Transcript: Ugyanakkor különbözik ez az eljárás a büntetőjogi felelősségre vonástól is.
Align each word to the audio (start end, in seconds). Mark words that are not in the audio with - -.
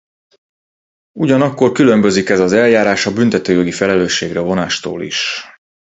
Ugyanakkor 1.17 1.71
különbözik 1.71 2.29
ez 2.29 2.39
az 2.39 2.51
eljárás 2.51 3.05
a 3.05 3.13
büntetőjogi 3.13 3.71
felelősségre 3.71 4.39
vonástól 4.39 5.01
is. 5.03 5.41